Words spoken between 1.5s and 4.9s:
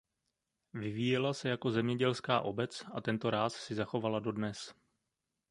zemědělská obec a tento ráz si zachovala dodnes.